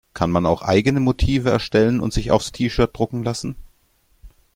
Kann 0.15 0.31
man 0.31 0.47
auch 0.47 0.63
eigene 0.63 0.99
Motive 0.99 1.51
erstellen 1.51 1.99
und 1.99 2.11
sich 2.11 2.31
aufs 2.31 2.51
T-Shirt 2.51 2.89
drucken 2.91 3.21
lassen? 3.21 3.55